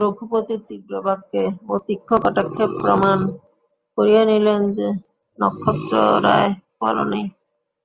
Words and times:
রঘুপতি 0.00 0.54
তীব্র 0.66 0.92
বাক্যে 1.06 1.42
ও 1.68 1.74
তীক্ষ্ণ 1.86 2.12
কটাক্ষে 2.24 2.64
প্রমাণ 2.76 3.18
করিয়া 3.98 4.22
দিলেন 4.30 4.60
যে, 4.76 4.86
নক্ষত্ররায় 5.38 6.50
ভালো 6.80 7.02
নাই। 7.10 7.24